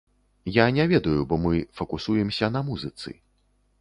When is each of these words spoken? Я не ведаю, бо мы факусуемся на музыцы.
Я 0.53 0.63
не 0.77 0.85
ведаю, 0.93 1.25
бо 1.29 1.37
мы 1.43 1.53
факусуемся 1.81 2.49
на 2.57 2.63
музыцы. 2.71 3.15